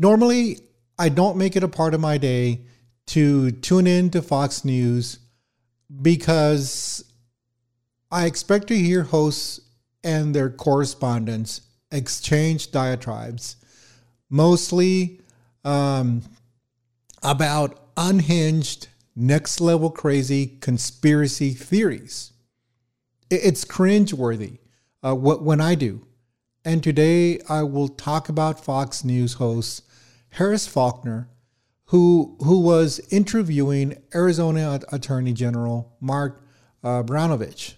[0.00, 0.58] Normally,
[0.98, 2.62] I don't make it a part of my day
[3.08, 5.18] to tune in to Fox News
[6.00, 7.04] because
[8.10, 9.60] I expect to hear hosts
[10.02, 11.60] and their correspondents
[11.92, 13.56] exchange diatribes,
[14.30, 15.20] mostly
[15.66, 16.22] um,
[17.22, 22.32] about unhinged, next level crazy conspiracy theories.
[23.28, 24.60] It's cringeworthy
[25.02, 26.06] uh, when I do.
[26.64, 29.82] And today I will talk about Fox News host
[30.30, 31.28] Harris Faulkner,
[31.86, 36.44] who, who was interviewing Arizona Attorney General Mark
[36.82, 37.74] uh, Brnovich.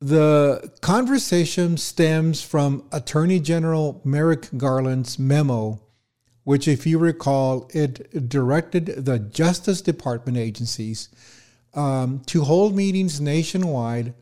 [0.00, 5.80] The conversation stems from Attorney General Merrick Garland's memo,
[6.42, 11.08] which, if you recall, it directed the Justice Department agencies
[11.72, 14.12] um, to hold meetings nationwide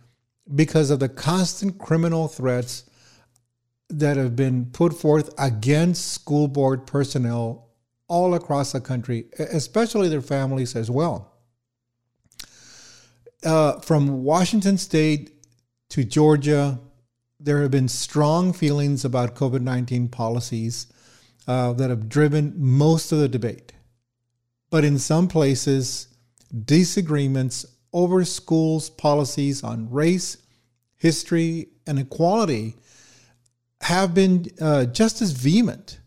[0.55, 2.85] because of the constant criminal threats
[3.93, 7.69] that have been put forth against school board personnel
[8.09, 11.33] all across the country, especially their families as well.
[13.45, 15.33] Uh, from Washington State
[15.91, 16.79] to Georgia,
[17.41, 20.87] there have been strong feelings about COVID 19 policies
[21.49, 23.73] uh, that have driven most of the debate.
[24.71, 26.09] But in some places,
[26.65, 30.39] disagreements over schools' policies on race,
[30.97, 32.77] history, and equality
[33.83, 35.99] have been uh, just as vehement.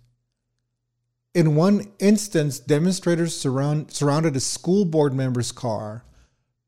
[1.33, 6.05] In one instance, demonstrators surround, surrounded a school board member's car,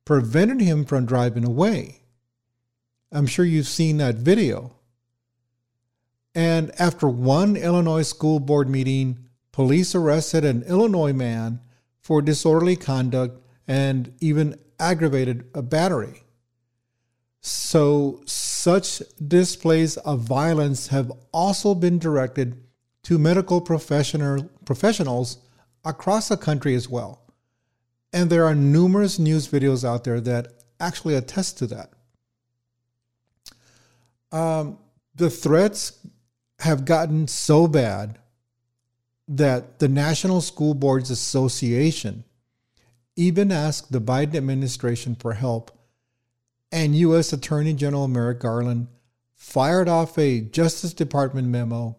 [0.04, 2.02] prevented him from driving away.
[3.12, 4.76] I'm sure you've seen that video.
[6.36, 9.18] And after one Illinois school board meeting,
[9.54, 11.62] police arrested an Illinois man
[12.02, 16.24] for disorderly conduct and even aggravated a battery.
[17.42, 18.22] So,
[18.68, 22.62] such displays of violence have also been directed
[23.02, 25.38] to medical professional, professionals
[25.86, 27.22] across the country as well.
[28.12, 30.52] And there are numerous news videos out there that
[30.82, 31.94] actually attest to that.
[34.34, 34.80] Um,
[35.16, 36.06] the threats
[36.60, 38.20] have gotten so bad
[39.30, 42.26] that the National School Boards Association
[43.16, 45.72] even asked the Biden administration for help,
[46.72, 47.34] and U.S.
[47.34, 48.88] Attorney General Merrick Garland
[49.36, 51.98] fired off a Justice Department memo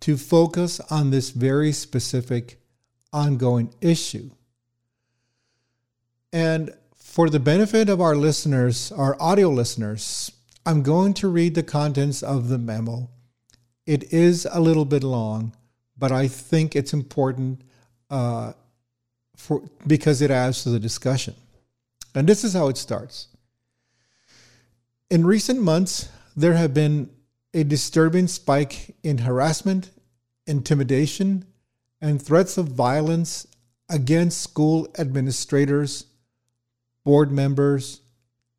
[0.00, 2.58] to focus on this very specific
[3.12, 4.30] ongoing issue.
[6.32, 10.32] And for the benefit of our listeners, our audio listeners,
[10.64, 13.10] I'm going to read the contents of the memo.
[13.86, 15.54] It is a little bit long,
[15.98, 17.62] but I think it's important
[18.08, 18.52] uh,
[19.36, 21.34] for because it adds to the discussion.
[22.14, 23.28] And this is how it starts.
[25.10, 27.10] In recent months, there have been
[27.52, 29.90] a disturbing spike in harassment,
[30.46, 31.44] intimidation,
[32.00, 33.44] and threats of violence
[33.88, 36.06] against school administrators,
[37.04, 38.02] board members,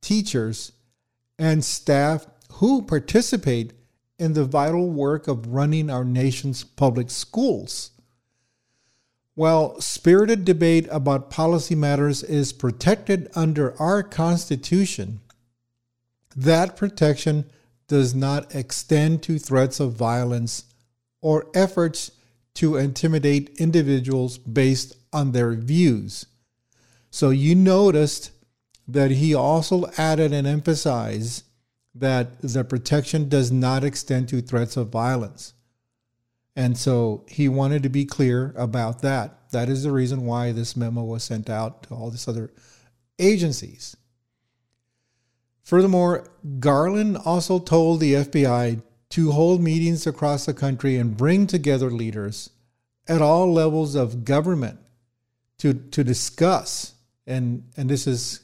[0.01, 0.73] teachers,
[1.39, 3.71] and staff who participate
[4.19, 7.91] in the vital work of running our nation's public schools.
[9.35, 15.21] While spirited debate about policy matters is protected under our Constitution,
[16.35, 17.45] that protection
[17.87, 20.65] does not extend to threats of violence
[21.21, 22.11] or efforts
[22.53, 26.25] to intimidate individuals based on their views.
[27.09, 28.31] So you noticed
[28.87, 31.43] that he also added and emphasized
[31.93, 35.53] that the protection does not extend to threats of violence.
[36.55, 39.51] And so he wanted to be clear about that.
[39.51, 42.51] That is the reason why this memo was sent out to all these other
[43.19, 43.95] agencies.
[45.63, 46.27] Furthermore,
[46.59, 52.49] Garland also told the FBI to hold meetings across the country and bring together leaders
[53.07, 54.79] at all levels of government
[55.57, 56.93] to, to discuss,
[57.27, 58.41] and, and this is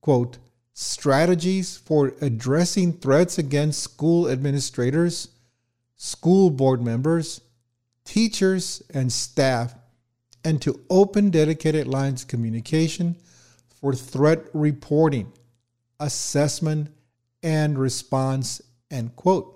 [0.00, 0.36] quote,
[0.74, 5.28] strategies for addressing threats against school administrators,
[5.96, 7.40] school board members,
[8.04, 9.74] teachers, and staff,
[10.44, 13.16] and to open dedicated lines of communication
[13.80, 15.32] for threat reporting,
[16.00, 16.90] assessment,
[17.42, 18.60] and response,
[18.90, 19.50] end quote.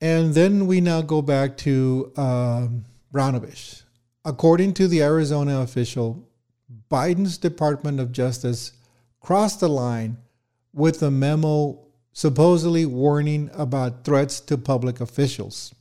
[0.00, 3.82] And then we now go back to um, Brnovich.
[4.24, 6.26] According to the Arizona official,
[6.90, 8.72] Biden's Department of Justice
[9.20, 10.16] crossed the line
[10.72, 11.78] with a memo
[12.12, 15.74] supposedly warning about threats to public officials.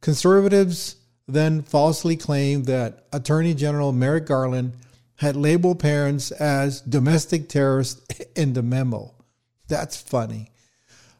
[0.00, 0.96] Conservatives
[1.26, 4.72] then falsely claimed that Attorney General Merrick Garland
[5.18, 8.02] had labeled parents as domestic terrorists
[8.36, 9.14] in the memo.
[9.66, 10.50] That's funny.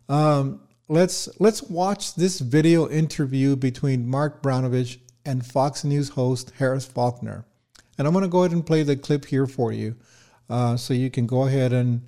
[0.08, 6.86] Um, let's let's watch this video interview between Mark Brnovich and Fox News host Harris
[6.86, 7.44] Faulkner.
[7.98, 9.96] And I'm going to go ahead and play the clip here for you,
[10.48, 12.02] uh, so you can go ahead and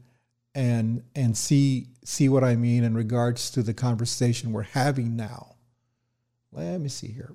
[0.55, 5.57] and and see see what I mean in regards to the conversation we're having now.
[6.53, 7.35] Let me see here.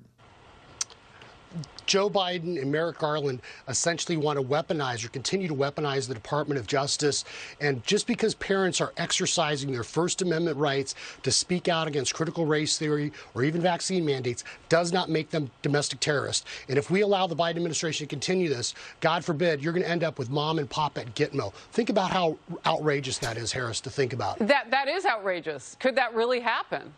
[1.86, 6.58] Joe Biden and Merrick Garland essentially want to weaponize or continue to weaponize the Department
[6.58, 7.24] of Justice.
[7.60, 12.44] And just because parents are exercising their First Amendment rights to speak out against critical
[12.44, 16.44] race theory or even vaccine mandates does not make them domestic terrorists.
[16.68, 19.90] And if we allow the Biden administration to continue this, God forbid, you're going to
[19.90, 21.52] end up with mom and pop at Gitmo.
[21.72, 22.36] Think about how
[22.66, 24.38] outrageous that is, Harris, to think about.
[24.38, 25.76] That, that is outrageous.
[25.78, 26.92] Could that really happen?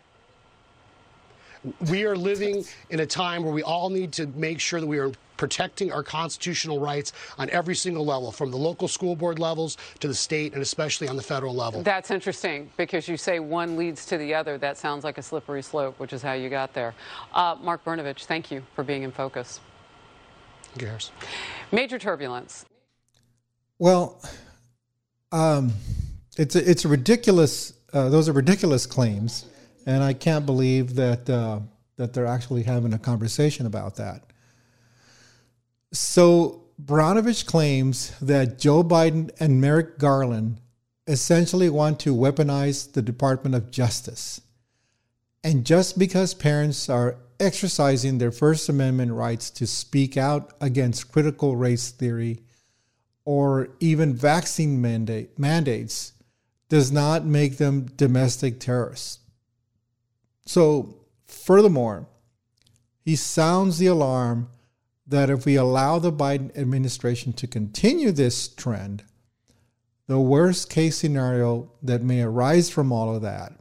[1.91, 4.99] We are living in a time where we all need to make sure that we
[4.99, 9.79] are protecting our constitutional rights on every single level, from the local school board levels
[10.01, 11.83] to the state and especially on the federal level.
[11.83, 14.59] That's interesting because you say one leads to the other.
[14.59, 16.95] That sounds like a slippery slope, which is how you got there.
[17.33, 19.61] Uh, Mark Brnovich, thank you for being in focus.
[20.75, 20.99] Thank you,
[21.73, 22.67] Major turbulence.
[23.79, 24.21] Well,
[25.33, 25.73] um,
[26.37, 27.73] it's a, it's a ridiculous.
[27.93, 29.47] Uh, those are ridiculous claims
[29.89, 31.61] and I can't believe that uh,
[31.97, 34.23] that they're actually having a conversation about that.
[35.95, 40.61] So Brnovich claims that Joe Biden and Merrick Garland
[41.07, 44.43] essentially want to weaponize the Department of Justice.
[45.43, 51.57] And just because parents are exercising their First Amendment rights to speak out against critical
[51.57, 52.43] race theory
[53.25, 56.13] or even vaccine mandate, mandates
[56.69, 59.21] does not make them domestic terrorists.
[60.49, 60.97] So,
[61.27, 62.09] furthermore,
[63.05, 64.49] he sounds the alarm
[65.07, 69.05] that if we allow the Biden administration to continue this trend,
[70.07, 73.61] the worst case scenario that may arise from all of that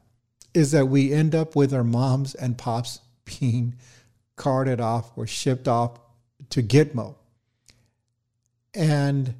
[0.53, 3.75] is that we end up with our moms and pops being
[4.37, 5.99] carted off or shipped off
[6.51, 7.15] to Gitmo.
[8.73, 9.35] And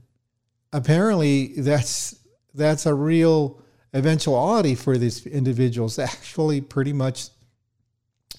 [0.73, 2.19] apparently that's
[2.53, 3.61] that's a real
[3.93, 7.29] eventuality for these individuals actually pretty much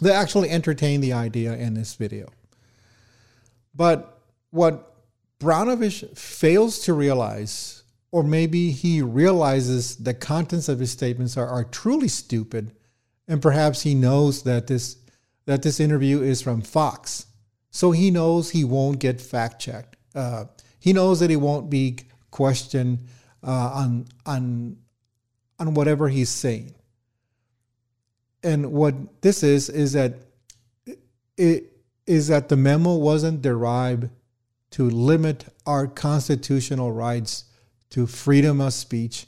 [0.01, 2.29] they actually entertain the idea in this video.
[3.75, 4.95] But what
[5.41, 11.65] Brnovich fails to realize, or maybe he realizes the contents of his statements are, are
[11.65, 12.73] truly stupid,
[13.27, 14.97] and perhaps he knows that this
[15.47, 17.27] that this interview is from Fox,
[17.71, 19.97] so he knows he won't get fact checked.
[20.15, 20.45] Uh,
[20.79, 21.97] he knows that he won't be
[22.31, 23.07] questioned
[23.43, 24.77] uh, on on
[25.59, 26.75] on whatever he's saying
[28.43, 30.15] and what this is is that
[31.37, 31.73] it
[32.07, 34.09] is that the memo wasn't derived
[34.71, 37.45] to limit our constitutional rights
[37.91, 39.27] to freedom of speech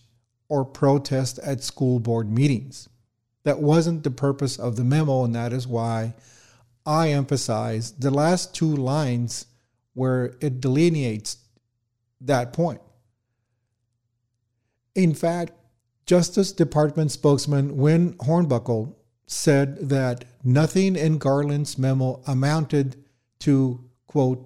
[0.49, 2.89] or protest at school board meetings.
[3.45, 6.15] That wasn't the purpose of the memo, and that is why
[6.85, 9.47] I emphasize the last two lines
[9.95, 11.39] where it delineates
[12.21, 12.81] that point.
[14.95, 15.53] In fact,
[16.07, 18.95] Justice Department spokesman Wyn Hornbuckle
[19.32, 22.97] said that nothing in Garland's memo amounted
[23.38, 24.44] to, quote,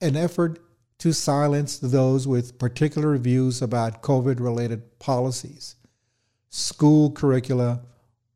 [0.00, 0.60] an effort
[0.98, 5.74] to silence those with particular views about COVID related policies,
[6.50, 7.82] school curricula,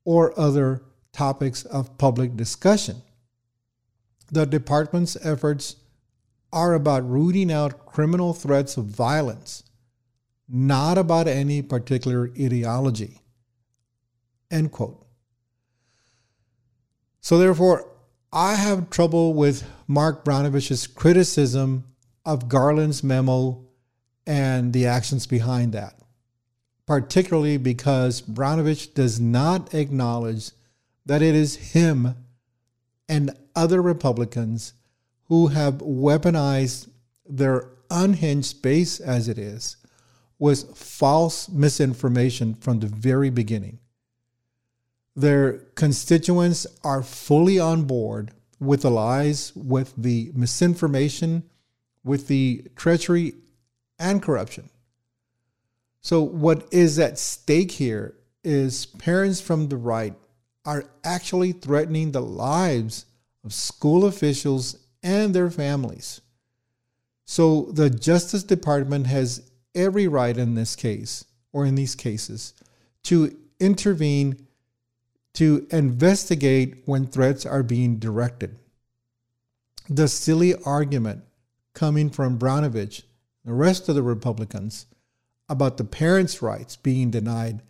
[0.05, 0.83] or other
[1.13, 3.01] topics of public discussion.
[4.33, 5.77] The department's efforts
[6.53, 9.63] are about rooting out criminal threats of violence,
[10.49, 13.21] not about any particular ideology.
[14.51, 15.06] End quote.
[17.27, 17.91] So, therefore,
[18.33, 21.83] I have trouble with Mark Brnovich's criticism
[22.25, 23.67] of Garland's memo
[24.25, 25.99] and the actions behind that,
[26.87, 30.53] particularly because Brnovich does not acknowledge
[31.05, 32.15] that it is him
[33.09, 34.75] and other Republicans
[35.25, 36.89] who have weaponized
[37.29, 39.79] their unhinged base as it is
[40.39, 43.81] with false misinformation from the very beginning.
[45.17, 51.43] Their constituents are fully on board with the lies, with the misinformation,
[52.05, 53.35] with the treachery
[53.99, 54.69] and corruption.
[56.03, 60.15] So, what is at stake here is parents from the right
[60.65, 63.07] are actually threatening the lives
[63.43, 66.21] of school officials and their families.
[67.25, 72.55] So, the Justice Department has every right in this case, or in these cases,
[73.05, 74.46] to intervene
[75.37, 78.59] to investigate when threats are being directed.
[79.89, 81.25] The silly argument
[81.75, 83.03] coming from Brnovich,
[83.45, 84.87] the rest of the Republicans,
[85.49, 87.61] about the parents' rights being denied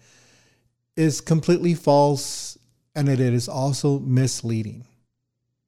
[0.97, 2.57] is completely false
[2.95, 4.87] and it is also misleading.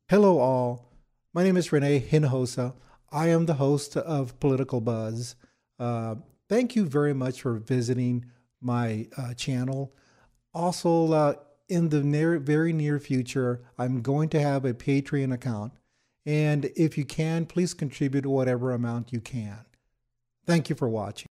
[0.08, 0.92] Hello, all.
[1.34, 2.74] My name is Renee Hinojosa.
[3.10, 5.34] I am the host of Political Buzz.
[5.80, 6.14] Uh,
[6.48, 8.24] thank you very much for visiting
[8.60, 9.92] my uh, channel.
[10.54, 11.34] Also, uh,
[11.68, 15.72] in the near, very near future, I'm going to have a Patreon account.
[16.24, 19.60] And if you can, please contribute whatever amount you can.
[20.46, 21.26] Thank you for watching.